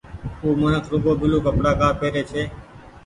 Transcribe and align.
او 0.41 0.47
منک 0.61 0.83
رڳو 0.91 1.11
بيلو 1.19 1.37
ڪپڙآ 1.45 1.71
ڪآ 1.79 1.87
پيري 1.99 2.21
ڇي۔ 2.31 2.43